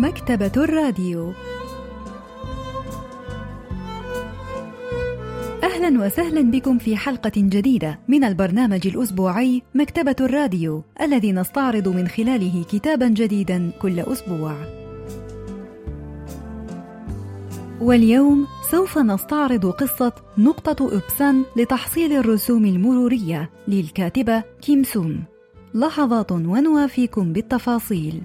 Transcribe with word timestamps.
مكتبة 0.00 0.52
الراديو 0.56 1.32
أهلا 5.62 6.06
وسهلا 6.06 6.50
بكم 6.50 6.78
في 6.78 6.96
حلقة 6.96 7.32
جديدة 7.36 7.98
من 8.08 8.24
البرنامج 8.24 8.86
الأسبوعي 8.86 9.62
مكتبة 9.74 10.16
الراديو 10.20 10.82
الذي 11.00 11.32
نستعرض 11.32 11.88
من 11.88 12.08
خلاله 12.08 12.64
كتابا 12.72 13.08
جديدا 13.08 13.70
كل 13.82 14.00
أسبوع. 14.00 14.54
واليوم 17.80 18.46
سوف 18.70 18.98
نستعرض 18.98 19.66
قصة 19.66 20.12
نقطة 20.38 20.96
إبسان 20.96 21.42
لتحصيل 21.56 22.12
الرسوم 22.12 22.64
المرورية 22.64 23.50
للكاتبة 23.68 24.42
كيم 24.62 24.82
سون. 24.84 25.24
لحظات 25.74 26.32
ونوافيكم 26.32 27.32
بالتفاصيل. 27.32 28.22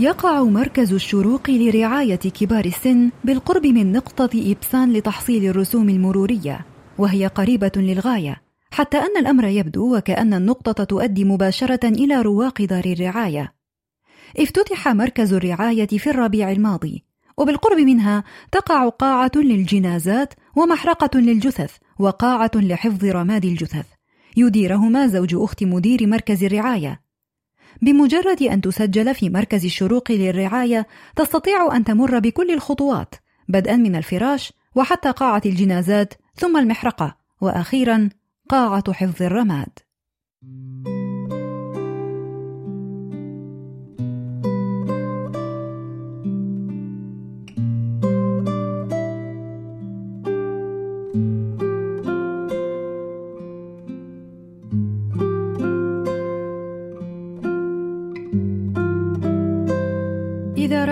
يقع 0.00 0.42
مركز 0.42 0.92
الشروق 0.92 1.50
لرعاية 1.50 2.16
كبار 2.16 2.64
السن 2.64 3.10
بالقرب 3.24 3.66
من 3.66 3.92
نقطة 3.92 4.30
إبسان 4.34 4.92
لتحصيل 4.92 5.44
الرسوم 5.44 5.88
المرورية، 5.88 6.66
وهي 6.98 7.26
قريبة 7.26 7.72
للغاية، 7.76 8.42
حتى 8.70 8.98
أن 8.98 9.16
الأمر 9.18 9.44
يبدو 9.44 9.96
وكأن 9.96 10.34
النقطة 10.34 10.84
تؤدي 10.84 11.24
مباشرة 11.24 11.88
إلى 11.88 12.22
رواق 12.22 12.62
دار 12.62 12.84
الرعاية. 12.84 13.54
افتتح 14.38 14.88
مركز 14.88 15.32
الرعاية 15.32 15.86
في 15.86 16.10
الربيع 16.10 16.52
الماضي، 16.52 17.04
وبالقرب 17.38 17.78
منها 17.78 18.24
تقع 18.52 18.88
قاعة 18.88 19.32
للجنازات 19.36 20.34
ومحرقة 20.56 21.20
للجثث 21.20 21.76
وقاعة 21.98 22.50
لحفظ 22.54 23.04
رماد 23.04 23.44
الجثث، 23.44 23.86
يديرهما 24.36 25.06
زوج 25.06 25.34
أخت 25.34 25.64
مدير 25.64 26.06
مركز 26.06 26.44
الرعاية. 26.44 27.07
بمجرد 27.82 28.42
أن 28.42 28.60
تسجل 28.60 29.14
في 29.14 29.30
مركز 29.30 29.64
الشروق 29.64 30.12
للرعاية 30.12 30.86
تستطيع 31.16 31.76
أن 31.76 31.84
تمر 31.84 32.18
بكل 32.18 32.50
الخطوات 32.50 33.14
بدءا 33.48 33.76
من 33.76 33.96
الفراش 33.96 34.52
وحتى 34.74 35.10
قاعة 35.10 35.42
الجنازات 35.46 36.14
ثم 36.34 36.56
المحرقة 36.56 37.16
وأخيرا 37.40 38.08
قاعة 38.48 38.92
حفظ 38.92 39.22
الرماد. 39.22 39.78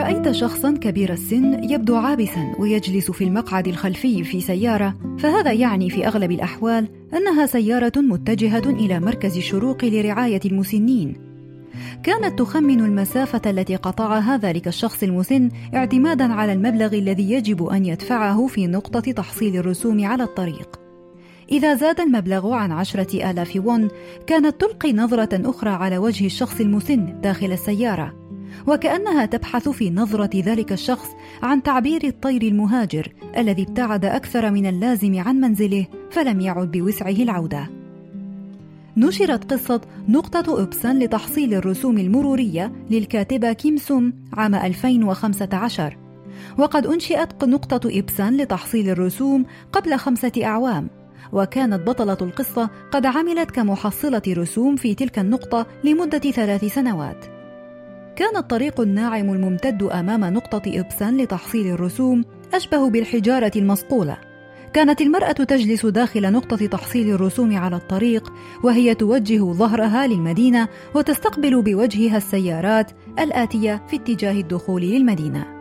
رأيت 0.06 0.30
شخصا 0.30 0.72
كبير 0.72 1.12
السن 1.12 1.70
يبدو 1.70 1.96
عابسا 1.96 2.52
ويجلس 2.58 3.10
في 3.10 3.24
المقعد 3.24 3.68
الخلفي 3.68 4.24
في 4.24 4.40
سيارة 4.40 4.94
فهذا 5.18 5.52
يعني 5.52 5.90
في 5.90 6.06
أغلب 6.06 6.30
الأحوال 6.30 6.88
أنها 7.14 7.46
سيارة 7.46 7.92
متجهة 7.96 8.62
إلى 8.70 9.00
مركز 9.00 9.36
الشروق 9.36 9.84
لرعاية 9.84 10.40
المسنين. 10.44 11.16
كانت 12.02 12.38
تخمن 12.38 12.80
المسافة 12.80 13.50
التي 13.50 13.76
قطعها 13.76 14.36
ذلك 14.36 14.68
الشخص 14.68 15.02
المسن 15.02 15.48
اعتمادا 15.74 16.32
على 16.32 16.52
المبلغ 16.52 16.94
الذي 16.94 17.32
يجب 17.32 17.66
أن 17.66 17.86
يدفعه 17.86 18.46
في 18.46 18.66
نقطة 18.66 19.12
تحصيل 19.12 19.56
الرسوم 19.56 20.04
على 20.04 20.22
الطريق. 20.22 20.80
إذا 21.52 21.74
زاد 21.74 22.00
المبلغ 22.00 22.52
عن 22.52 22.72
عشرة 22.72 23.30
آلاف 23.30 23.56
وون 23.64 23.88
كانت 24.26 24.60
تلقي 24.60 24.92
نظرة 24.92 25.50
أخرى 25.50 25.70
على 25.70 25.98
وجه 25.98 26.26
الشخص 26.26 26.60
المسن 26.60 27.20
داخل 27.20 27.52
السيارة. 27.52 28.25
وكأنها 28.66 29.26
تبحث 29.26 29.68
في 29.68 29.90
نظرة 29.90 30.30
ذلك 30.34 30.72
الشخص 30.72 31.08
عن 31.42 31.62
تعبير 31.62 32.04
الطير 32.04 32.42
المهاجر 32.42 33.12
الذي 33.36 33.62
ابتعد 33.62 34.04
أكثر 34.04 34.50
من 34.50 34.66
اللازم 34.66 35.18
عن 35.18 35.36
منزله 35.36 35.86
فلم 36.10 36.40
يعد 36.40 36.70
بوسعه 36.70 37.10
العودة. 37.10 37.70
نشرت 38.96 39.52
قصة 39.52 39.80
نقطة 40.08 40.62
إبسان 40.62 40.98
لتحصيل 40.98 41.54
الرسوم 41.54 41.98
المرورية 41.98 42.72
للكاتبة 42.90 43.52
كيم 43.52 43.76
سوم 43.76 44.12
عام 44.32 44.54
2015 44.54 45.96
وقد 46.58 46.86
أنشئت 46.86 47.44
نقطة 47.44 47.98
إبسان 47.98 48.36
لتحصيل 48.36 48.88
الرسوم 48.88 49.44
قبل 49.72 49.96
خمسة 49.96 50.32
أعوام. 50.44 50.88
وكانت 51.32 51.88
بطلة 51.88 52.18
القصة 52.20 52.70
قد 52.90 53.06
عملت 53.06 53.50
كمحصلة 53.50 54.22
رسوم 54.28 54.76
في 54.76 54.94
تلك 54.94 55.18
النقطة 55.18 55.66
لمدة 55.84 56.18
ثلاث 56.18 56.64
سنوات. 56.64 57.35
كان 58.16 58.36
الطريق 58.36 58.80
الناعم 58.80 59.32
الممتد 59.32 59.82
أمام 59.82 60.24
نقطة 60.24 60.62
إبسان 60.66 61.16
لتحصيل 61.16 61.66
الرسوم 61.66 62.24
أشبه 62.54 62.90
بالحجارة 62.90 63.52
المصقولة. 63.56 64.16
كانت 64.72 65.00
المرأة 65.00 65.32
تجلس 65.32 65.86
داخل 65.86 66.32
نقطة 66.32 66.66
تحصيل 66.66 67.10
الرسوم 67.10 67.56
على 67.56 67.76
الطريق 67.76 68.32
وهي 68.62 68.94
توجه 68.94 69.52
ظهرها 69.52 70.06
للمدينة 70.06 70.68
وتستقبل 70.94 71.62
بوجهها 71.62 72.16
السيارات 72.16 72.90
الآتية 73.18 73.82
في 73.88 73.96
اتجاه 73.96 74.32
الدخول 74.40 74.82
للمدينة. 74.82 75.55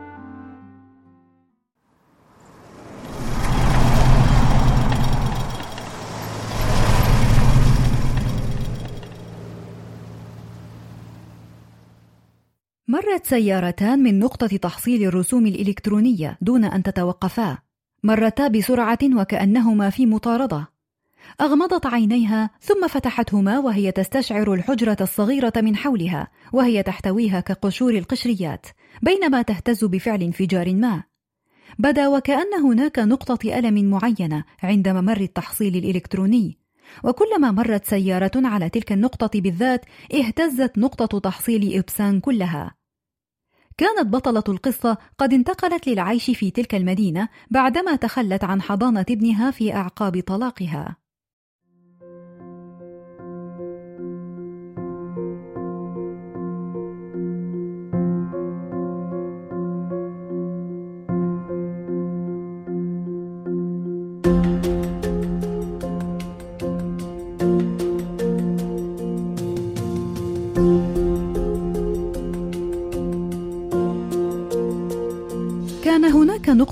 مرت 12.96 13.26
سيارتان 13.26 14.00
من 14.00 14.20
نقطة 14.20 14.48
تحصيل 14.48 15.04
الرسوم 15.04 15.46
الإلكترونية 15.46 16.38
دون 16.42 16.66
أن 16.66 16.84
تتوقفا. 16.84 17.58
مرتا 18.04 18.48
بسرعة 18.48 19.00
وكأنهما 19.04 19.90
في 19.90 20.06
مطاردة. 20.06 20.68
أغمضت 21.42 21.86
عينيها 21.86 22.50
ثم 22.62 22.88
فتحتهما 22.88 23.60
وهي 23.60 23.92
تستشعر 23.92 24.54
الحجرة 24.54 24.98
الصغيرة 25.02 25.54
من 25.58 25.76
حولها 25.76 26.28
وهي 26.54 26.84
تحتويها 26.84 27.40
كقشور 27.40 27.94
القشريات 27.94 28.66
بينما 29.02 29.42
تهتز 29.42 29.86
بفعل 29.86 30.22
انفجار 30.22 30.74
ما. 30.74 31.04
بدا 31.80 32.08
وكأن 32.08 32.54
هناك 32.64 33.00
نقطة 33.00 33.60
ألم 33.60 33.90
معينة 33.90 34.44
عند 34.64 34.90
ممر 34.90 35.22
التحصيل 35.22 35.76
الإلكتروني. 35.76 36.58
وكلما 37.04 37.52
مرت 37.52 37.86
سيارة 37.86 38.32
على 38.36 38.70
تلك 38.70 38.92
النقطة 38.92 39.42
بالذات 39.42 39.86
اهتزت 40.14 40.78
نقطة 40.78 41.20
تحصيل 41.20 41.78
إبسان 41.78 42.20
كلها. 42.20 42.85
كانت 43.78 44.08
بطلة 44.14 44.44
القصة 44.50 44.98
قد 45.18 45.34
انتقلت 45.34 45.88
للعيش 45.88 46.32
في 46.32 46.52
تلك 46.52 46.76
المدينة 46.76 47.30
بعدما 47.52 47.96
تخلت 47.96 48.44
عن 48.44 48.62
حضانة 48.62 49.06
ابنها 49.10 49.52
في 49.52 49.76
أعقاب 49.76 50.24
طلاقها. 50.28 51.05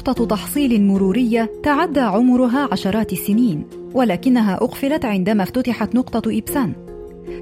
نقطة 0.08 0.26
تحصيل 0.26 0.84
مرورية 0.84 1.52
تعدى 1.64 2.00
عمرها 2.00 2.70
عشرات 2.72 3.14
السنين، 3.14 3.64
ولكنها 3.94 4.56
أقفلت 4.56 5.06
عندما 5.06 5.44
افتتحت 5.44 5.96
نقطة 5.96 6.38
إبسان. 6.38 6.74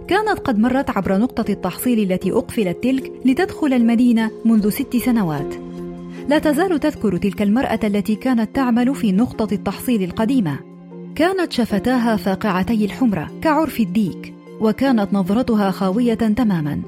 كانت 0.07 0.39
قد 0.39 0.59
مرت 0.59 0.89
عبر 0.89 1.17
نقطة 1.17 1.45
التحصيل 1.51 2.11
التي 2.11 2.31
أقفلت 2.31 2.83
تلك 2.83 3.11
لتدخل 3.25 3.73
المدينة 3.73 4.31
منذ 4.45 4.69
ست 4.69 4.97
سنوات. 4.97 5.55
لا 6.29 6.39
تزال 6.39 6.79
تذكر 6.79 7.17
تلك 7.17 7.41
المرأة 7.41 7.79
التي 7.83 8.15
كانت 8.15 8.55
تعمل 8.55 8.95
في 8.95 9.11
نقطة 9.11 9.53
التحصيل 9.53 10.03
القديمة. 10.03 10.59
كانت 11.15 11.51
شفتاها 11.51 12.15
فاقعتي 12.15 12.85
الحمرة 12.85 13.31
كعرف 13.41 13.79
الديك، 13.79 14.33
وكانت 14.59 15.13
نظرتها 15.13 15.71
خاوية 15.71 16.13
تماما. 16.13 16.81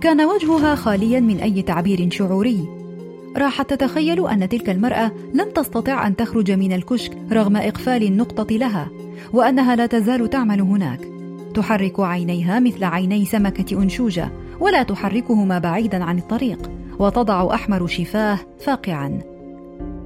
كان 0.00 0.20
وجهها 0.20 0.74
خاليا 0.74 1.20
من 1.20 1.36
أي 1.36 1.62
تعبير 1.62 2.08
شعوري، 2.10 2.77
راحت 3.38 3.70
تتخيل 3.70 4.28
أن 4.28 4.48
تلك 4.48 4.70
المرأة 4.70 5.12
لم 5.34 5.50
تستطع 5.50 6.06
أن 6.06 6.16
تخرج 6.16 6.50
من 6.50 6.72
الكشك 6.72 7.18
رغم 7.32 7.56
إقفال 7.56 8.02
النقطة 8.02 8.56
لها 8.56 8.90
وأنها 9.32 9.76
لا 9.76 9.86
تزال 9.86 10.30
تعمل 10.30 10.60
هناك 10.60 11.08
تحرك 11.54 12.00
عينيها 12.00 12.60
مثل 12.60 12.84
عيني 12.84 13.24
سمكة 13.24 13.82
أنشوجة 13.82 14.30
ولا 14.60 14.82
تحركهما 14.82 15.58
بعيدا 15.58 16.04
عن 16.04 16.18
الطريق 16.18 16.70
وتضع 16.98 17.54
أحمر 17.54 17.86
شفاه 17.86 18.38
فاقعا 18.60 19.20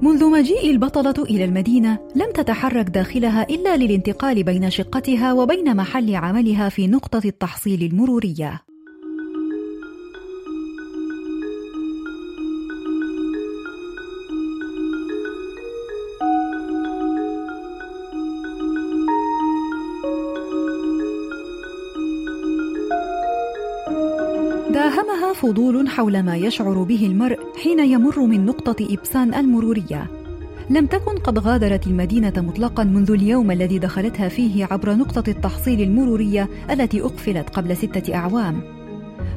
منذ 0.01 0.29
مجيء 0.29 0.71
البطلة 0.71 1.23
إلى 1.23 1.45
المدينة 1.45 1.99
لم 2.15 2.31
تتحرك 2.31 2.89
داخلها 2.89 3.49
إلا 3.49 3.77
للانتقال 3.77 4.43
بين 4.43 4.69
شقتها 4.69 5.33
وبين 5.33 5.75
محل 5.75 6.15
عملها 6.15 6.69
في 6.69 6.87
نقطة 6.87 7.21
التحصيل 7.25 7.83
المرورية. 7.83 8.72
فضول 25.33 25.89
حول 25.89 26.23
ما 26.23 26.35
يشعر 26.35 26.83
به 26.83 27.05
المرء 27.05 27.39
حين 27.63 27.79
يمر 27.79 28.19
من 28.19 28.45
نقطة 28.45 28.87
إبسان 28.89 29.33
المرورية. 29.33 30.07
لم 30.69 30.85
تكن 30.85 31.17
قد 31.17 31.39
غادرت 31.39 31.87
المدينة 31.87 32.33
مطلقا 32.37 32.83
منذ 32.83 33.11
اليوم 33.11 33.51
الذي 33.51 33.79
دخلتها 33.79 34.29
فيه 34.29 34.65
عبر 34.65 34.95
نقطة 34.95 35.23
التحصيل 35.29 35.81
المرورية 35.81 36.49
التي 36.71 37.01
أقفلت 37.01 37.49
قبل 37.49 37.77
ستة 37.77 38.15
أعوام. 38.15 38.61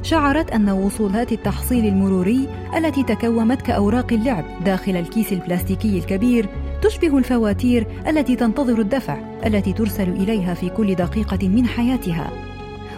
شعرت 0.03 0.51
أن 0.51 0.69
وصولات 0.69 1.31
التحصيل 1.31 1.85
المروري 1.85 2.47
التي 2.77 3.03
تكومت 3.03 3.61
كأوراق 3.61 4.13
اللعب 4.13 4.45
داخل 4.65 4.95
الكيس 4.95 5.33
البلاستيكي 5.33 5.97
الكبير 5.97 6.49
تشبه 6.81 7.17
الفواتير 7.17 7.87
التي 8.07 8.35
تنتظر 8.35 8.79
الدفع 8.79 9.17
التي 9.45 9.73
ترسل 9.73 10.09
إليها 10.09 10.53
في 10.53 10.69
كل 10.69 10.95
دقيقة 10.95 11.47
من 11.47 11.65
حياتها. 11.65 12.31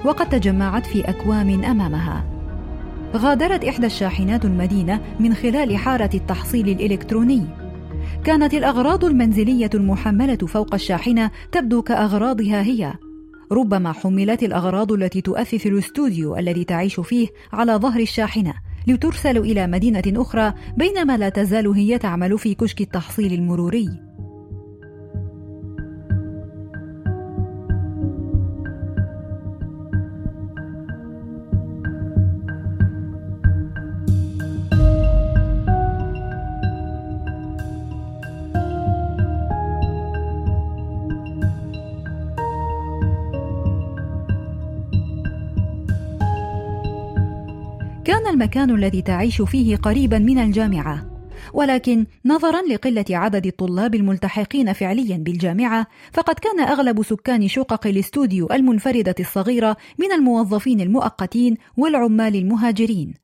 وقد 0.05 0.29
تجمعت 0.29 0.85
في 0.85 1.09
أكوام 1.09 1.63
أمامها. 1.63 2.38
غادرت 3.15 3.63
إحدى 3.63 3.85
الشاحنات 3.85 4.45
المدينة 4.45 5.01
من 5.19 5.33
خلال 5.33 5.77
حارة 5.77 6.09
التحصيل 6.13 6.69
الإلكتروني. 6.69 7.45
كانت 8.23 8.53
الأغراض 8.53 9.05
المنزلية 9.05 9.69
المحملة 9.73 10.35
فوق 10.35 10.73
الشاحنة 10.73 11.31
تبدو 11.51 11.81
كأغراضها 11.81 12.61
هي. 12.61 12.93
ربما 13.51 13.91
حملت 13.91 14.43
الأغراض 14.43 14.91
التي 14.91 15.21
تؤثث 15.21 15.67
الاستوديو 15.67 16.37
الذي 16.37 16.63
تعيش 16.63 16.99
فيه 16.99 17.27
على 17.53 17.73
ظهر 17.73 17.99
الشاحنة 17.99 18.53
لترسل 18.87 19.37
إلى 19.37 19.67
مدينة 19.67 20.03
أخرى 20.07 20.53
بينما 20.77 21.17
لا 21.17 21.29
تزال 21.29 21.67
هي 21.67 21.97
تعمل 21.97 22.37
في 22.37 22.55
كشك 22.55 22.81
التحصيل 22.81 23.33
المروري. 23.33 24.08
المكان 48.38 48.70
الذي 48.70 49.02
تعيش 49.02 49.42
فيه 49.42 49.76
قريبا 49.76 50.18
من 50.18 50.38
الجامعه 50.38 51.14
ولكن 51.52 52.06
نظرا 52.24 52.62
لقله 52.62 53.04
عدد 53.10 53.46
الطلاب 53.46 53.94
الملتحقين 53.94 54.72
فعليا 54.72 55.16
بالجامعه 55.16 55.86
فقد 56.12 56.34
كان 56.34 56.60
اغلب 56.60 57.02
سكان 57.02 57.48
شقق 57.48 57.86
الاستوديو 57.86 58.48
المنفرده 58.52 59.14
الصغيره 59.20 59.76
من 59.98 60.12
الموظفين 60.12 60.80
المؤقتين 60.80 61.56
والعمال 61.76 62.36
المهاجرين 62.36 63.14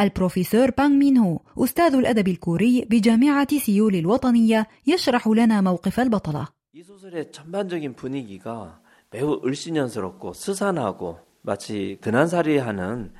البروفيسور 0.00 0.70
بانغ 0.70 0.94
مين 0.94 1.16
هو 1.18 1.40
أستاذ 1.58 1.94
الأدب 1.94 2.28
الكوري 2.28 2.84
بجامعة 2.90 3.58
سيول 3.58 3.94
الوطنية 3.94 4.66
يشرح 4.86 5.28
لنا 5.28 5.60
موقف 5.60 6.00
البطلة. 6.00 6.48
이 6.76 6.82
소설의 6.82 7.30
전반적인 7.30 7.94
분위기가 7.94 8.80
매우 9.10 9.40
을씨년스럽고 9.44 10.32
스산하고 10.32 11.18
마치 11.42 11.98
근한살이하는 12.00 13.12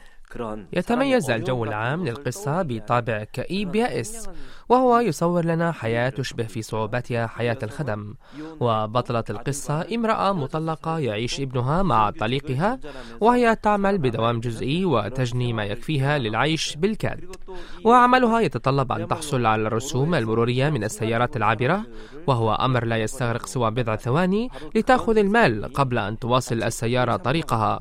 يتميز 0.73 1.29
الجو 1.29 1.63
العام 1.63 2.05
للقصة 2.05 2.61
بطابع 2.61 3.23
كئيب 3.23 3.75
يائس 3.75 4.29
وهو 4.69 4.99
يصور 4.99 5.45
لنا 5.45 5.71
حياة 5.71 6.09
تشبه 6.09 6.43
في 6.43 6.61
صعوبتها 6.61 7.27
حياة 7.27 7.57
الخدم. 7.63 8.13
وبطلة 8.59 9.23
القصة 9.29 9.95
امرأة 9.95 10.33
مطلقة 10.33 10.99
يعيش 10.99 11.39
ابنها 11.39 11.83
مع 11.83 12.09
طليقها 12.09 12.79
وهي 13.21 13.55
تعمل 13.55 13.97
بدوام 13.97 14.39
جزئي 14.39 14.85
وتجني 14.85 15.53
ما 15.53 15.63
يكفيها 15.63 16.17
للعيش 16.17 16.75
بالكاد. 16.75 17.25
وعملها 17.83 18.39
يتطلب 18.39 18.91
أن 18.91 19.07
تحصل 19.07 19.45
على 19.45 19.67
الرسوم 19.67 20.15
المرورية 20.15 20.69
من 20.69 20.83
السيارات 20.83 21.37
العابرة 21.37 21.85
وهو 22.27 22.53
أمر 22.53 22.85
لا 22.85 22.97
يستغرق 22.97 23.45
سوى 23.45 23.71
بضع 23.71 23.95
ثواني 23.95 24.49
لتأخذ 24.75 25.17
المال 25.17 25.73
قبل 25.73 25.97
أن 25.97 26.19
تواصل 26.19 26.63
السيارة 26.63 27.15
طريقها. 27.15 27.79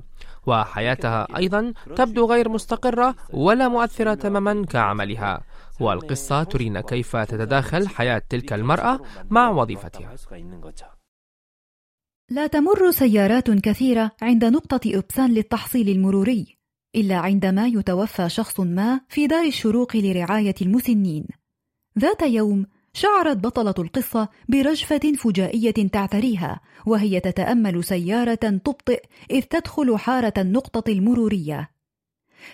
وحياتها 0.48 1.36
أيضا 1.36 1.72
تبدو 1.96 2.26
غير 2.26 2.48
مستقرة 2.48 3.14
ولا 3.32 3.68
مؤثرة 3.68 4.14
تماما 4.14 4.66
كعملها. 4.66 5.40
والقصة 5.80 6.42
ترينا 6.42 6.80
كيف 6.80 7.16
تتداخل 7.16 7.88
حياة 7.88 8.22
تلك 8.28 8.52
المرأة 8.52 9.00
مع 9.30 9.50
وظيفتها. 9.50 10.16
لا 12.30 12.46
تمر 12.46 12.90
سيارات 12.90 13.50
كثيرة 13.50 14.10
عند 14.22 14.44
نقطة 14.44 14.80
إبسان 14.86 15.30
للتحصيل 15.30 15.88
المروري 15.88 16.58
إلا 16.96 17.16
عندما 17.16 17.66
يتوفى 17.66 18.28
شخص 18.28 18.60
ما 18.60 19.00
في 19.08 19.26
دار 19.26 19.46
الشروق 19.46 19.96
لرعاية 19.96 20.54
المسنين. 20.62 21.26
ذات 21.98 22.22
يوم 22.22 22.66
شعرت 22.98 23.36
بطلة 23.36 23.74
القصة 23.78 24.28
برجفة 24.48 25.12
فجائية 25.18 25.88
تعتريها 25.92 26.60
وهي 26.86 27.20
تتأمل 27.20 27.84
سيارة 27.84 28.34
تبطئ 28.34 29.02
إذ 29.30 29.42
تدخل 29.42 29.98
حارة 29.98 30.32
النقطة 30.38 30.92
المرورية. 30.92 31.70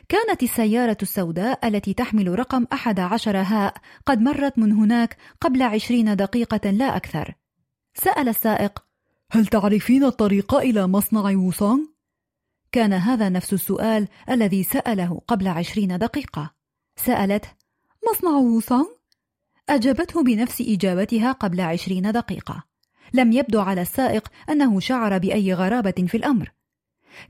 كانت 0.09 0.43
السيارة 0.43 0.97
السوداء 1.03 1.69
التي 1.69 1.95
تحمل 1.95 2.39
رقم 2.39 2.67
أحد 2.73 3.01
عشر 3.01 3.37
هاء 3.37 3.75
قد 4.07 4.21
مرت 4.21 4.59
من 4.59 4.73
هناك 4.73 5.17
قبل 5.41 5.63
عشرين 5.63 6.17
دقيقة 6.17 6.71
لا 6.71 6.97
أكثر. 6.97 7.35
سأل 7.95 8.29
السائق: 8.29 8.85
هل 9.31 9.47
تعرفين 9.47 10.05
الطريق 10.05 10.55
إلى 10.55 10.87
مصنع 10.87 11.21
ووسونغ؟ 11.21 11.79
كان 12.73 12.93
هذا 12.93 13.29
نفس 13.29 13.53
السؤال 13.53 14.09
الذي 14.31 14.63
سأله 14.63 15.21
قبل 15.29 15.49
عشرين 15.49 15.99
دقيقة. 15.99 16.55
سألته: 16.97 17.49
مصنع 18.11 18.31
ووسونغ؟ 18.31 18.87
أجابته 19.69 20.23
بنفس 20.23 20.61
إجابتها 20.61 21.33
قبل 21.33 21.61
عشرين 21.61 22.13
دقيقة. 22.13 22.65
لم 23.15 23.33
يبدو 23.33 23.61
على 23.61 23.83
السائق 23.83 24.29
أنه 24.51 24.81
شعر 24.81 25.19
بأي 25.19 25.55
غرابة 25.55 26.05
في 26.09 26.17
الأمر. 26.17 26.53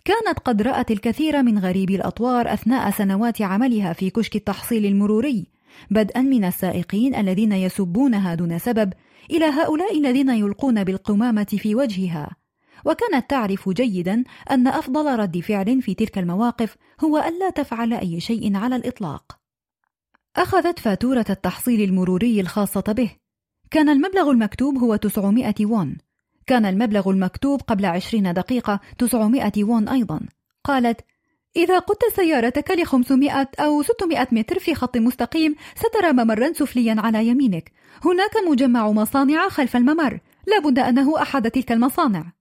كانت 0.05 0.39
قد 0.39 0.63
رأت 0.63 0.91
الكثير 0.91 1.43
من 1.43 1.59
غريبي 1.59 1.97
الأطوار 1.97 2.53
أثناء 2.53 2.91
سنوات 2.91 3.43
عملها 3.43 3.93
في 3.93 4.11
كشك 4.11 4.37
التحصيل 4.37 4.87
المروري 4.87 5.47
بدءا 5.91 6.21
من 6.21 6.45
السائقين 6.45 7.15
الذين 7.15 7.53
يسبونها 7.53 8.35
دون 8.35 8.59
سبب 8.59 8.93
إلى 9.31 9.45
هؤلاء 9.45 9.99
الذين 9.99 10.29
يلقون 10.29 10.85
بالقمامة 10.85 11.45
في 11.59 11.75
وجهها. 11.75 12.37
وكانت 12.85 13.31
تعرف 13.31 13.69
جيدا 13.69 14.25
أن 14.51 14.69
أفضل 14.69 15.19
رد 15.19 15.41
فعل 15.41 15.83
في 15.83 15.95
تلك 15.95 16.19
المواقف 16.19 16.77
هو 17.05 17.19
ألا 17.19 17.51
تفعل 17.51 17.93
أي 17.93 18.21
شيء 18.21 18.57
على 18.57 18.77
الإطلاق. 18.77 19.44
أخذت 20.37 20.79
فاتورة 20.79 21.25
التحصيل 21.31 21.81
المروري 21.81 22.41
الخاصة 22.41 22.81
به. 22.89 23.11
كان 23.71 23.89
المبلغ 23.89 24.31
المكتوب 24.31 24.79
هو 24.79 24.97
900 24.97 25.55
وون 25.61 25.97
كان 26.47 26.67
المبلغ 26.67 27.11
المكتوب 27.11 27.61
قبل 27.61 27.85
عشرين 27.85 28.33
دقيقة 28.33 28.81
900 28.99 29.53
وون 29.65 29.89
أيضا. 29.89 30.21
قالت 30.65 31.01
إذا 31.57 31.79
قدت 31.79 32.17
سيارتك 32.17 32.71
ل 32.71 32.87
500 32.87 33.49
أو 33.61 33.83
600 33.83 34.29
متر 34.33 34.59
في 34.59 34.75
خط 34.75 34.97
مستقيم 34.97 35.55
سترى 35.75 36.13
ممرا 36.13 36.53
سفليا 36.53 36.97
على 36.99 37.29
يمينك. 37.29 37.73
هناك 38.05 38.37
مجمع 38.51 38.91
مصانع 38.91 39.49
خلف 39.49 39.77
الممر. 39.77 40.21
لابد 40.47 40.79
أنه 40.79 41.23
أحد 41.23 41.51
تلك 41.51 41.73
المصانع. 41.73 42.33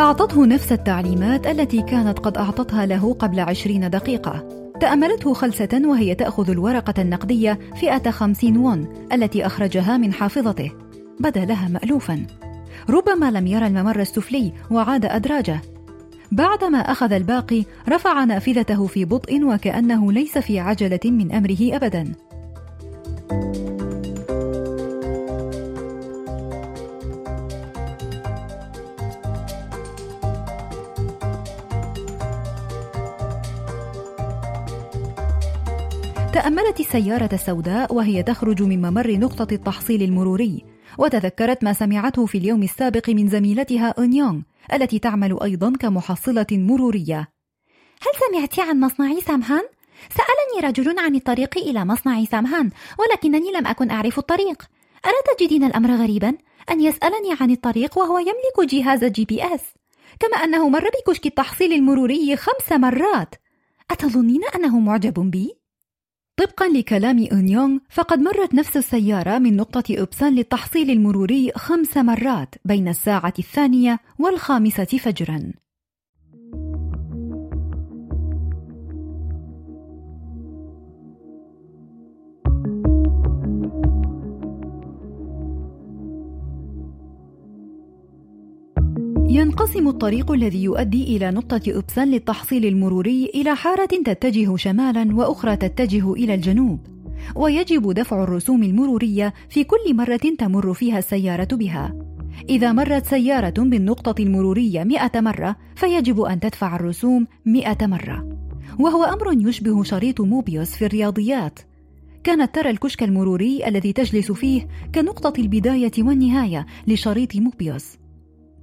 أعطته 0.00 0.46
نفس 0.46 0.72
التعليمات 0.72 1.46
التي 1.46 1.82
كانت 1.82 2.18
قد 2.18 2.36
أعطتها 2.36 2.86
له 2.86 3.14
قبل 3.14 3.40
عشرين 3.40 3.90
دقيقة. 3.90 4.48
تأملته 4.80 5.34
خلسة 5.34 5.82
وهي 5.84 6.14
تأخذ 6.14 6.50
الورقة 6.50 6.94
النقدية 7.02 7.58
فئة 7.80 8.10
خمسين 8.10 8.56
وون 8.56 9.06
التي 9.12 9.46
أخرجها 9.46 9.96
من 9.96 10.12
حافظته. 10.12 10.72
بدا 11.20 11.44
لها 11.44 11.68
مألوفا. 11.68 12.26
ربما 12.90 13.30
لم 13.30 13.46
يرى 13.46 13.66
الممر 13.66 14.00
السفلي 14.00 14.52
وعاد 14.70 15.04
أدراجه. 15.04 15.60
بعدما 16.32 16.78
أخذ 16.78 17.12
الباقي 17.12 17.64
رفع 17.88 18.24
نافذته 18.24 18.86
في 18.86 19.04
بطء 19.04 19.44
وكأنه 19.44 20.12
ليس 20.12 20.38
في 20.38 20.60
عجلة 20.60 21.00
من 21.04 21.32
أمره 21.32 21.76
أبدا. 21.76 22.12
تأملت 36.32 36.80
السيارة 36.80 37.28
السوداء 37.32 37.94
وهي 37.94 38.22
تخرج 38.22 38.62
من 38.62 38.82
ممر 38.82 39.10
نقطة 39.10 39.54
التحصيل 39.54 40.02
المروري 40.02 40.64
وتذكرت 40.98 41.64
ما 41.64 41.72
سمعته 41.72 42.26
في 42.26 42.38
اليوم 42.38 42.62
السابق 42.62 43.10
من 43.10 43.28
زميلتها 43.28 43.94
أونيونغ 43.98 44.40
التي 44.72 44.98
تعمل 44.98 45.42
أيضا 45.42 45.72
كمحصلة 45.80 46.46
مرورية 46.52 47.28
هل 48.02 48.12
سمعت 48.20 48.68
عن 48.68 48.80
مصنع 48.80 49.20
سامهان؟ 49.20 49.62
سألني 50.10 50.68
رجل 50.68 50.98
عن 50.98 51.14
الطريق 51.14 51.58
إلى 51.58 51.84
مصنع 51.84 52.24
سامهان 52.24 52.70
ولكنني 52.98 53.52
لم 53.52 53.66
أكن 53.66 53.90
أعرف 53.90 54.18
الطريق 54.18 54.62
ألا 55.06 55.34
تجدين 55.36 55.64
الأمر 55.64 55.94
غريبا؟ 55.94 56.34
أن 56.70 56.80
يسألني 56.80 57.36
عن 57.40 57.50
الطريق 57.50 57.98
وهو 57.98 58.18
يملك 58.18 58.70
جهاز 58.74 59.04
جي 59.04 59.24
بي 59.24 59.54
إس 59.54 59.64
كما 60.20 60.44
أنه 60.44 60.68
مر 60.68 60.84
بكشك 60.88 61.26
التحصيل 61.26 61.72
المروري 61.72 62.36
خمس 62.36 62.72
مرات 62.72 63.34
أتظنين 63.90 64.40
أنه 64.54 64.80
معجب 64.80 65.30
بي؟ 65.30 65.60
طبقا 66.40 66.68
لكلام 66.68 67.26
أونيونغ 67.32 67.78
فقد 67.90 68.18
مرت 68.18 68.54
نفس 68.54 68.76
السيارة 68.76 69.38
من 69.38 69.56
نقطة 69.56 69.82
أوبسان 69.98 70.34
للتحصيل 70.34 70.90
المروري 70.90 71.52
خمس 71.56 71.96
مرات 71.96 72.54
بين 72.64 72.88
الساعة 72.88 73.34
الثانية 73.38 73.98
والخامسة 74.18 74.84
فجرا. 74.84 75.52
ينقسم 89.60 89.88
الطريق 89.88 90.32
الذي 90.32 90.62
يؤدي 90.62 91.16
إلى 91.16 91.30
نقطة 91.30 91.60
أبسان 91.68 92.10
للتحصيل 92.10 92.66
المروري 92.66 93.30
إلى 93.34 93.56
حارة 93.56 93.88
تتجه 94.04 94.56
شمالا 94.56 95.16
وأخرى 95.16 95.56
تتجه 95.56 96.12
إلى 96.12 96.34
الجنوب. 96.34 96.78
ويجب 97.36 97.92
دفع 97.92 98.22
الرسوم 98.22 98.62
المرورية 98.62 99.34
في 99.48 99.64
كل 99.64 99.94
مرة 99.94 100.20
تمر 100.38 100.74
فيها 100.74 100.98
السيارة 100.98 101.48
بها. 101.52 101.94
إذا 102.48 102.72
مرت 102.72 103.06
سيارة 103.06 103.54
بالنقطة 103.58 104.22
المرورية 104.22 104.84
مئة 104.84 105.20
مرة 105.20 105.56
فيجب 105.76 106.20
أن 106.20 106.40
تدفع 106.40 106.76
الرسوم 106.76 107.26
مئة 107.46 107.86
مرة. 107.86 108.28
وهو 108.78 109.04
أمر 109.04 109.48
يشبه 109.48 109.82
شريط 109.82 110.20
موبيوس 110.20 110.70
في 110.70 110.86
الرياضيات. 110.86 111.58
كانت 112.24 112.54
ترى 112.54 112.70
الكشك 112.70 113.02
المروري 113.02 113.66
الذي 113.66 113.92
تجلس 113.92 114.32
فيه 114.32 114.68
كنقطة 114.94 115.40
البداية 115.40 115.92
والنهاية 115.98 116.66
لشريط 116.86 117.36
موبيوس. 117.36 117.99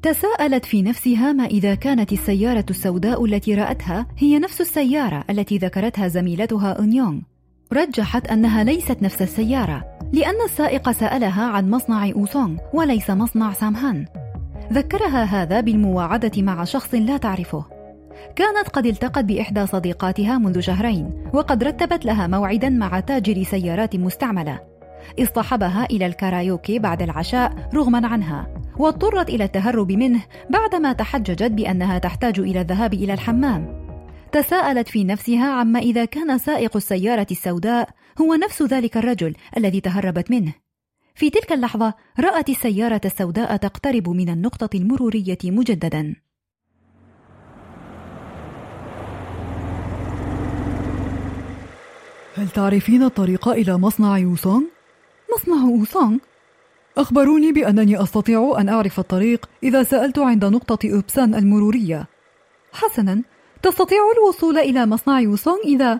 تساءلت 0.01 0.65
في 0.65 0.81
نفسها 0.81 1.33
ما 1.33 1.45
إذا 1.45 1.75
كانت 1.75 2.13
السيارة 2.13 2.65
السوداء 2.69 3.25
التي 3.25 3.55
رأتها 3.55 4.07
هي 4.17 4.39
نفس 4.39 4.61
السيارة 4.61 5.23
التي 5.29 5.57
ذكرتها 5.57 6.07
زميلتها 6.07 6.71
اونيونغ 6.71 7.19
رجحت 7.73 8.27
أنها 8.27 8.63
ليست 8.63 9.01
نفس 9.01 9.21
السيارة 9.21 9.97
لأن 10.13 10.41
السائق 10.45 10.91
سألها 10.91 11.43
عن 11.43 11.69
مصنع 11.69 12.09
أوسونغ 12.11 12.57
وليس 12.73 13.09
مصنع 13.09 13.53
سامهان. 13.53 14.05
ذكرها 14.73 15.23
هذا 15.23 15.61
بالمواعدة 15.61 16.41
مع 16.41 16.63
شخص 16.63 16.93
لا 16.93 17.17
تعرفه. 17.17 17.65
كانت 18.35 18.69
قد 18.69 18.85
التقت 18.85 19.25
بإحدى 19.25 19.67
صديقاتها 19.67 20.37
منذ 20.37 20.59
شهرين 20.59 21.11
وقد 21.33 21.63
رتبت 21.63 22.05
لها 22.05 22.27
موعدا 22.27 22.69
مع 22.69 22.99
تاجر 22.99 23.43
سيارات 23.43 23.95
مستعملة. 23.95 24.59
اصطحبها 25.19 25.85
إلى 25.85 26.05
الكارايوكي 26.05 26.79
بعد 26.79 27.01
العشاء 27.01 27.69
رغما 27.73 28.07
عنها. 28.07 28.56
واضطرت 28.79 29.29
إلى 29.29 29.43
التهرب 29.43 29.91
منه 29.91 30.21
بعدما 30.49 30.93
تحججت 30.93 31.51
بأنها 31.51 31.97
تحتاج 31.97 32.39
إلى 32.39 32.61
الذهاب 32.61 32.93
إلى 32.93 33.13
الحمام 33.13 33.87
تساءلت 34.31 34.87
في 34.87 35.03
نفسها 35.03 35.51
عما 35.51 35.79
إذا 35.79 36.05
كان 36.05 36.37
سائق 36.37 36.75
السيارة 36.75 37.27
السوداء 37.31 37.89
هو 38.21 38.33
نفس 38.33 38.61
ذلك 38.61 38.97
الرجل 38.97 39.35
الذي 39.57 39.81
تهربت 39.81 40.31
منه 40.31 40.53
في 41.15 41.29
تلك 41.29 41.51
اللحظة 41.51 41.93
رأت 42.19 42.49
السيارة 42.49 43.01
السوداء 43.05 43.55
تقترب 43.55 44.09
من 44.09 44.29
النقطة 44.29 44.69
المرورية 44.77 45.37
مجددا 45.43 46.15
هل 52.35 52.49
تعرفين 52.49 53.03
الطريق 53.03 53.49
إلى 53.49 53.77
مصنع 53.77 54.17
يوسونغ؟ 54.17 54.63
مصنع 55.35 55.69
يوسونغ؟ 55.69 56.17
أخبروني 56.97 57.51
بأنني 57.51 58.03
أستطيع 58.03 58.55
أن 58.59 58.69
أعرف 58.69 58.99
الطريق 58.99 59.49
إذا 59.63 59.83
سألت 59.83 60.19
عند 60.19 60.45
نقطة 60.45 60.89
أوبسان 60.93 61.35
المرورية. 61.35 62.07
حسنا، 62.73 63.23
تستطيع 63.63 63.97
الوصول 64.17 64.57
إلى 64.57 64.85
مصنع 64.85 65.19
يوسونغ 65.19 65.57
إذا 65.65 65.99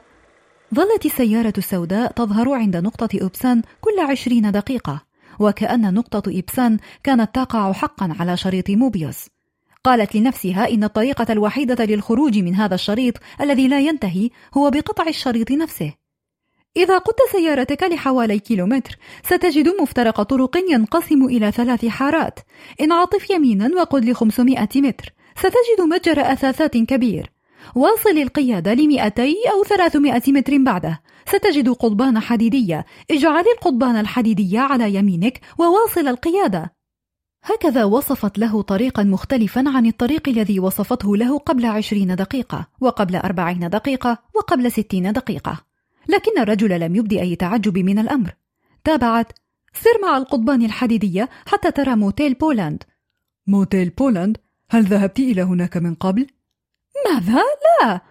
ظلت 0.75 1.05
السيارة 1.05 1.53
السوداء 1.57 2.11
تظهر 2.11 2.53
عند 2.53 2.77
نقطة 2.77 3.09
إبسان 3.13 3.61
كل 3.81 3.99
عشرين 3.99 4.51
دقيقة 4.51 5.01
وكأن 5.39 5.93
نقطة 5.93 6.39
إبسان 6.39 6.77
كانت 7.03 7.35
تقع 7.35 7.73
حقا 7.73 8.15
على 8.19 8.37
شريط 8.37 8.69
موبيوس 8.69 9.25
قالت 9.83 10.15
لنفسها 10.15 10.69
إن 10.69 10.83
الطريقة 10.83 11.33
الوحيدة 11.33 11.85
للخروج 11.85 12.37
من 12.37 12.55
هذا 12.55 12.75
الشريط 12.75 13.13
الذي 13.41 13.67
لا 13.67 13.79
ينتهي 13.79 14.29
هو 14.57 14.69
بقطع 14.69 15.07
الشريط 15.07 15.51
نفسه 15.51 15.93
إذا 16.77 16.97
قدت 16.97 17.17
سيارتك 17.31 17.83
لحوالي 17.83 18.39
كيلومتر 18.39 18.97
ستجد 19.23 19.67
مفترق 19.81 20.21
طرق 20.21 20.57
ينقسم 20.69 21.25
إلى 21.25 21.51
ثلاث 21.51 21.85
حارات. 21.85 22.39
انعطف 22.81 23.29
يمينا 23.29 23.69
وقد 23.75 24.05
ل 24.05 24.15
500 24.15 24.67
متر 24.75 25.13
ستجد 25.35 25.87
متجر 25.89 26.21
أثاثات 26.21 26.77
كبير. 26.77 27.31
واصل 27.75 28.17
القيادة 28.17 28.73
لمئتي 28.73 29.35
أو 29.53 29.63
300 29.63 30.21
متر 30.27 30.57
بعده. 30.57 31.01
ستجد 31.25 31.69
قضبان 31.69 32.19
حديدية. 32.19 32.85
اجعل 33.11 33.43
القضبان 33.57 33.95
الحديدية 33.95 34.59
على 34.59 34.95
يمينك 34.95 35.41
وواصل 35.59 36.07
القيادة. 36.07 36.73
هكذا 37.43 37.83
وصفت 37.83 38.37
له 38.37 38.61
طريقا 38.61 39.03
مختلفا 39.03 39.63
عن 39.67 39.85
الطريق 39.85 40.29
الذي 40.29 40.59
وصفته 40.59 41.17
له 41.17 41.37
قبل 41.37 41.65
عشرين 41.65 42.15
دقيقة 42.15 42.67
وقبل 42.81 43.15
أربعين 43.15 43.69
دقيقة 43.69 44.17
وقبل 44.35 44.71
ستين 44.71 45.13
دقيقة. 45.13 45.66
لكن 46.09 46.39
الرجل 46.39 46.79
لم 46.79 46.95
يبدي 46.95 47.21
أي 47.21 47.35
تعجب 47.35 47.77
من 47.77 47.99
الأمر 47.99 48.35
تابعت 48.83 49.31
سر 49.73 50.01
مع 50.01 50.17
القضبان 50.17 50.65
الحديدية 50.65 51.29
حتى 51.45 51.71
ترى 51.71 51.95
موتيل 51.95 52.33
بولاند 52.33 52.83
موتيل 53.47 53.89
بولاند؟ 53.89 54.37
هل 54.69 54.83
ذهبت 54.83 55.19
إلى 55.19 55.41
هناك 55.41 55.77
من 55.77 55.95
قبل؟ 55.95 56.27
ماذا؟ 57.05 57.41
لا 57.81 58.01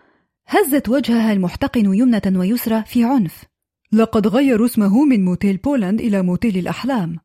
هزت 0.47 0.89
وجهها 0.89 1.33
المحتقن 1.33 1.95
يمنة 1.95 2.23
ويسرى 2.41 2.83
في 2.83 3.05
عنف 3.05 3.45
لقد 3.93 4.27
غيروا 4.27 4.67
اسمه 4.67 5.05
من 5.05 5.25
موتيل 5.25 5.57
بولاند 5.57 6.01
إلى 6.01 6.23
موتيل 6.23 6.59
الأحلام 6.59 7.17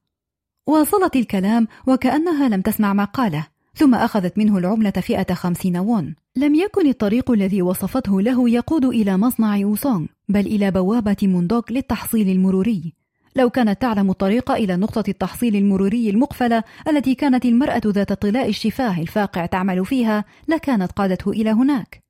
واصلت 0.67 1.15
الكلام 1.15 1.67
وكأنها 1.87 2.49
لم 2.49 2.61
تسمع 2.61 2.93
ما 2.93 3.03
قاله 3.03 3.47
ثم 3.73 3.95
أخذت 3.95 4.37
منه 4.37 4.57
العملة 4.57 4.91
فئة 4.91 5.33
خمسين 5.33 5.77
وون 5.77 6.15
لم 6.35 6.55
يكن 6.55 6.87
الطريق 6.87 7.31
الذي 7.31 7.61
وصفته 7.61 8.21
له 8.21 8.49
يقود 8.49 8.85
إلى 8.85 9.17
مصنع 9.17 9.57
يوسونغ 9.57 10.05
بل 10.29 10.47
إلى 10.47 10.71
بوابة 10.71 11.17
موندوك 11.21 11.71
للتحصيل 11.71 12.29
المروري. 12.29 12.93
لو 13.35 13.49
كانت 13.49 13.81
تعلم 13.81 14.09
الطريق 14.09 14.51
إلى 14.51 14.75
نقطة 14.75 15.03
التحصيل 15.09 15.55
المروري 15.55 16.09
المقفلة 16.09 16.63
التي 16.87 17.15
كانت 17.15 17.45
المرأة 17.45 17.81
ذات 17.85 18.13
طلاء 18.13 18.49
الشفاه 18.49 19.01
الفاقع 19.01 19.45
تعمل 19.45 19.85
فيها 19.85 20.25
لكانت 20.47 20.91
قادته 20.91 21.31
إلى 21.31 21.49
هناك. 21.49 22.03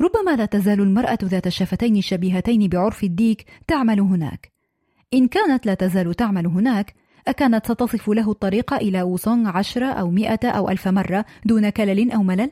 ربما 0.00 0.36
لا 0.36 0.44
تزال 0.44 0.80
المرأة 0.80 1.18
ذات 1.24 1.46
الشفتين 1.46 1.96
الشبيهتين 1.96 2.68
بعرف 2.68 3.04
الديك 3.04 3.44
تعمل 3.66 4.00
هناك. 4.00 4.52
إن 5.14 5.28
كانت 5.28 5.66
لا 5.66 5.74
تزال 5.74 6.14
تعمل 6.14 6.46
هناك 6.46 6.94
أكانت 7.28 7.66
ستصف 7.66 8.08
له 8.08 8.30
الطريق 8.30 8.74
إلى 8.74 9.02
ووسونغ 9.02 9.48
عشرة 9.48 9.86
أو 9.86 10.10
مئة 10.10 10.48
أو 10.48 10.68
ألف 10.68 10.88
مرة 10.88 11.24
دون 11.44 11.70
كلل 11.70 12.12
أو 12.12 12.22
ملل؟ 12.22 12.50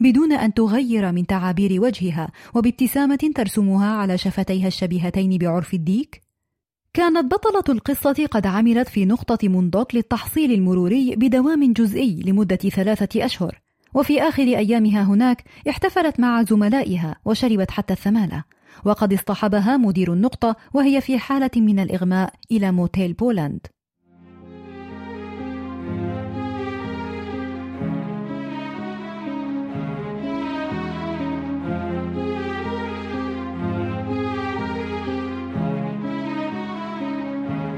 بدون 0.00 0.32
أن 0.32 0.54
تغير 0.54 1.12
من 1.12 1.26
تعابير 1.26 1.82
وجهها 1.82 2.28
وبابتسامة 2.54 3.30
ترسمها 3.34 3.88
على 3.88 4.18
شفتيها 4.18 4.66
الشبيهتين 4.66 5.38
بعرف 5.38 5.74
الديك؟ 5.74 6.20
كانت 6.94 7.32
بطلة 7.32 7.76
القصة 7.76 8.26
قد 8.30 8.46
عملت 8.46 8.88
في 8.88 9.04
نقطة 9.04 9.48
موندوك 9.48 9.94
للتحصيل 9.94 10.52
المروري 10.52 11.16
بدوام 11.16 11.72
جزئي 11.72 12.22
لمدة 12.26 12.56
ثلاثة 12.56 13.24
أشهر، 13.24 13.60
وفي 13.94 14.22
آخر 14.22 14.42
أيامها 14.42 15.02
هناك 15.02 15.44
احتفلت 15.68 16.20
مع 16.20 16.42
زملائها 16.42 17.16
وشربت 17.24 17.70
حتى 17.70 17.92
الثمالة، 17.92 18.44
وقد 18.84 19.12
اصطحبها 19.12 19.76
مدير 19.76 20.12
النقطة 20.12 20.56
وهي 20.74 21.00
في 21.00 21.18
حالة 21.18 21.50
من 21.56 21.78
الإغماء 21.78 22.32
إلى 22.50 22.72
موتيل 22.72 23.12
بولاند. 23.12 23.66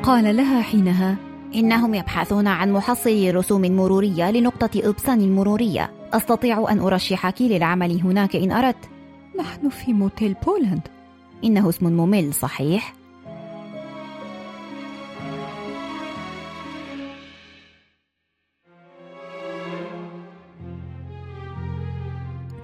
قال 0.09 0.37
لها 0.37 0.63
حينها 0.63 1.17
إنهم 1.55 1.95
يبحثون 1.95 2.47
عن 2.47 2.73
محصل 2.73 3.35
رسوم 3.35 3.63
مرورية 3.63 4.31
لنقطة 4.31 4.71
إبسان 4.89 5.21
المرورية. 5.21 5.91
أستطيع 6.13 6.73
أن 6.73 6.79
أرشحك 6.79 7.43
للعمل 7.43 8.01
هناك 8.01 8.37
إن 8.37 8.53
أردت. 8.53 8.91
نحن 9.39 9.69
في 9.69 9.93
موتيل 9.93 10.35
بولاند 10.47 10.81
إنه 11.45 11.69
اسم 11.69 11.87
ممل 11.87 12.35
صحيح؟ 12.35 12.95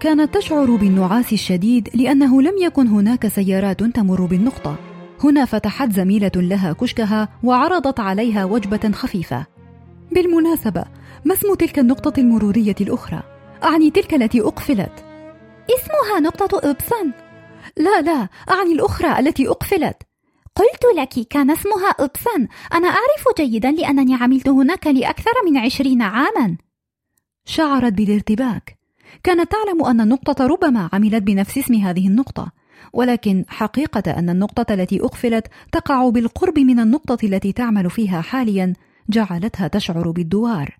كانت 0.00 0.34
تشعر 0.34 0.76
بالنعاس 0.76 1.32
الشديد 1.32 1.88
لأنه 1.94 2.42
لم 2.42 2.54
يكن 2.62 2.86
هناك 2.86 3.28
سيارات 3.28 3.82
تمر 3.82 4.24
بالنقطة. 4.24 4.93
هنا 5.24 5.44
فتحت 5.44 5.92
زميلة 5.92 6.32
لها 6.36 6.72
كشكها 6.72 7.28
وعرضت 7.42 8.00
عليها 8.00 8.44
وجبة 8.44 8.92
خفيفة. 8.92 9.46
بالمناسبة 10.12 10.84
ما 11.24 11.34
اسم 11.34 11.54
تلك 11.54 11.78
النقطة 11.78 12.20
المرورية 12.20 12.74
الأخرى؟ 12.80 13.22
أعني 13.64 13.90
تلك 13.90 14.14
التي 14.14 14.40
أقفلت. 14.40 15.04
اسمها 15.70 16.20
نقطة 16.20 16.70
إبسن 16.70 17.12
لا 17.76 18.00
لا 18.00 18.28
أعني 18.50 18.72
الأخرى 18.72 19.18
التي 19.18 19.48
أقفلت. 19.48 19.96
قلت 20.56 20.98
لك 20.98 21.28
كان 21.28 21.50
اسمها 21.50 21.88
إبسن 21.88 22.48
أنا 22.74 22.88
أعرف 22.88 23.36
جيدا 23.40 23.70
لأنني 23.70 24.14
عملت 24.14 24.48
هناك 24.48 24.86
لأكثر 24.86 25.32
من 25.46 25.56
عشرين 25.56 26.02
عاما. 26.02 26.56
شعرت 27.44 27.92
بالارتباك. 27.92 28.78
كانت 29.22 29.52
تعلم 29.52 29.84
أن 29.84 30.00
النقطة 30.00 30.46
ربما 30.46 30.90
عملت 30.92 31.22
بنفس 31.22 31.58
اسم 31.58 31.74
هذه 31.74 32.08
النقطة. 32.08 32.52
ولكن 32.92 33.44
حقيقة 33.48 34.10
أن 34.10 34.30
النقطة 34.30 34.74
التي 34.74 35.00
أقفلت 35.00 35.46
تقع 35.72 36.08
بالقرب 36.08 36.58
من 36.58 36.80
النقطة 36.80 37.18
التي 37.26 37.52
تعمل 37.52 37.90
فيها 37.90 38.20
حاليا 38.20 38.72
جعلتها 39.08 39.68
تشعر 39.68 40.10
بالدوار. 40.10 40.78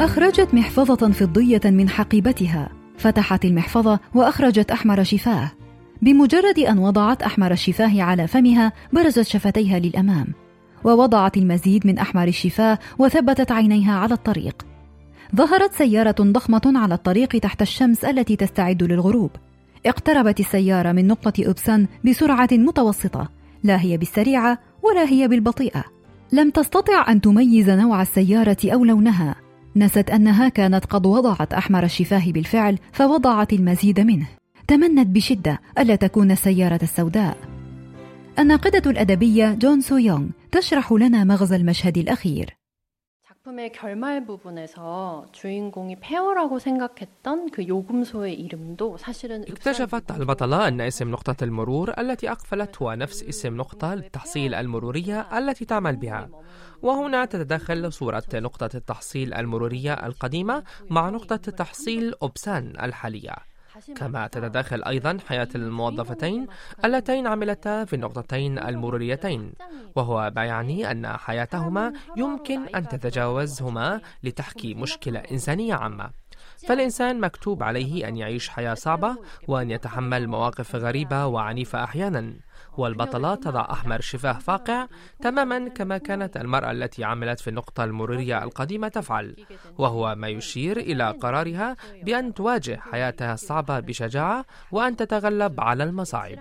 أخرجت 0.00 0.54
محفظة 0.54 1.12
فضية 1.12 1.60
من 1.64 1.88
حقيبتها. 1.88 2.68
فتحت 2.98 3.44
المحفظة 3.44 4.00
وأخرجت 4.14 4.70
أحمر 4.70 5.02
شفاه. 5.02 5.50
بمجرد 6.02 6.58
أن 6.58 6.78
وضعت 6.78 7.22
أحمر 7.22 7.52
الشفاه 7.52 8.02
على 8.02 8.26
فمها 8.26 8.72
برزت 8.92 9.22
شفتيها 9.22 9.78
للأمام 9.78 10.26
ووضعت 10.84 11.36
المزيد 11.36 11.86
من 11.86 11.98
أحمر 11.98 12.28
الشفاه 12.28 12.78
وثبتت 12.98 13.52
عينيها 13.52 13.94
على 13.98 14.14
الطريق. 14.14 14.66
ظهرت 15.36 15.72
سيارة 15.74 16.16
ضخمة 16.20 16.62
على 16.66 16.94
الطريق 16.94 17.28
تحت 17.28 17.62
الشمس 17.62 18.04
التي 18.04 18.36
تستعد 18.36 18.82
للغروب. 18.82 19.30
اقتربت 19.86 20.40
السيارة 20.40 20.92
من 20.92 21.06
نقطة 21.06 21.50
أبسان 21.50 21.86
بسرعة 22.04 22.48
متوسطة 22.52 23.28
لا 23.64 23.80
هي 23.80 23.96
بالسريعة 23.96 24.58
ولا 24.82 25.04
هي 25.08 25.28
بالبطيئة. 25.28 25.84
لم 26.32 26.50
تستطع 26.50 27.12
أن 27.12 27.20
تميز 27.20 27.70
نوع 27.70 28.02
السيارة 28.02 28.56
أو 28.64 28.84
لونها. 28.84 29.34
نست 29.76 30.10
أنها 30.10 30.48
كانت 30.48 30.84
قد 30.84 31.06
وضعت 31.06 31.52
أحمر 31.52 31.84
الشفاه 31.84 32.32
بالفعل 32.32 32.78
فوضعت 32.92 33.52
المزيد 33.52 34.00
منه. 34.00 34.26
تمنت 34.67 35.07
بشدة 35.07 35.61
ألا 35.79 35.95
تكون 35.95 36.31
السيارة 36.31 36.79
السوداء 36.83 37.37
الناقدة 38.39 38.91
الأدبية 38.91 39.53
جون 39.53 39.81
سو 39.81 39.97
يونغ 39.97 40.27
تشرح 40.51 40.91
لنا 40.91 41.23
مغزى 41.23 41.55
المشهد 41.55 41.97
الأخير 41.97 42.55
작품의 43.43 43.73
결말 43.73 44.25
부분에서 44.25 45.25
주인공이 45.33 45.97
페어라고 45.99 46.59
생각했던 46.59 47.51
그 47.51 47.67
요금소의 47.67 48.39
이름도 48.39 48.97
사실은 48.97 49.43
اكتشفت 49.43 50.11
البطلة 50.11 50.67
أن 50.67 50.81
اسم 50.81 51.11
نقطة 51.11 51.43
المرور 51.43 51.93
التي 51.99 52.31
أقفلت 52.31 52.81
هو 52.81 52.93
نفس 52.93 53.23
اسم 53.23 53.57
نقطة 53.57 53.95
للتحصيل 53.95 54.53
المرورية 54.55 55.37
التي 55.37 55.65
تعمل 55.65 55.95
بها 55.95 56.29
وهنا 56.81 57.25
تتدخل 57.25 57.93
صورة 57.93 58.23
نقطة 58.33 58.69
التحصيل 58.75 59.33
المرورية 59.33 59.93
القديمة 59.93 60.63
مع 60.89 61.09
نقطة 61.09 61.35
تحصيل 61.35 62.13
أوبسان 62.21 62.73
الحالية 62.81 63.35
كما 63.96 64.26
تتداخل 64.26 64.82
أيضا 64.82 65.18
حياة 65.26 65.48
الموظفتين 65.54 66.46
اللتين 66.84 67.26
عملتا 67.26 67.84
في 67.84 67.96
النقطتين 67.96 68.58
المروريتين. 68.58 69.52
وهو 69.96 70.32
ما 70.36 70.44
يعني 70.44 70.90
أن 70.90 71.06
حياتهما 71.06 71.92
يمكن 72.16 72.66
أن 72.74 72.88
تتجاوزهما 72.88 74.00
لتحكي 74.22 74.74
مشكلة 74.74 75.20
إنسانية 75.20 75.74
عامة. 75.74 76.10
فالإنسان 76.68 77.20
مكتوب 77.20 77.62
عليه 77.62 78.08
أن 78.08 78.16
يعيش 78.16 78.48
حياة 78.48 78.74
صعبة 78.74 79.16
وأن 79.48 79.70
يتحمل 79.70 80.28
مواقف 80.28 80.76
غريبة 80.76 81.26
وعنيفة 81.26 81.84
أحيانا. 81.84 82.34
والبطلة 82.78 83.34
تضع 83.34 83.66
أحمر 83.70 84.00
شفاه 84.00 84.32
فاقع 84.32 84.86
تماما 85.20 85.68
كما 85.68 85.98
كانت 85.98 86.36
المرأة 86.36 86.70
التي 86.70 87.04
عملت 87.04 87.40
في 87.40 87.50
النقطة 87.50 87.84
المرورية 87.84 88.44
القديمة 88.44 88.88
تفعل 88.88 89.36
وهو 89.78 90.14
ما 90.14 90.28
يشير 90.28 90.76
إلى 90.76 91.10
قرارها 91.10 91.76
بأن 92.02 92.34
تواجه 92.34 92.80
حياتها 92.90 93.34
الصعبة 93.34 93.80
بشجاعة 93.80 94.44
وأن 94.72 94.96
تتغلب 94.96 95.60
على 95.60 95.84
المصاعب. 95.84 96.38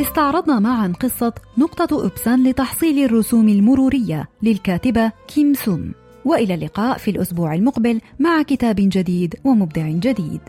استعرضنا 0.00 0.58
معا 0.58 0.92
قصة 1.00 1.32
نقطة 1.58 2.06
إبسان 2.06 2.48
لتحصيل 2.48 3.04
الرسوم 3.04 3.48
المرورية 3.48 4.28
للكاتبة 4.42 5.12
كيم 5.34 5.54
سون 5.54 5.92
وإلى 6.24 6.54
اللقاء 6.54 6.98
في 6.98 7.10
الأسبوع 7.10 7.54
المقبل 7.54 8.00
مع 8.18 8.42
كتاب 8.42 8.76
جديد 8.78 9.34
ومبدع 9.44 9.88
جديد. 9.88 10.40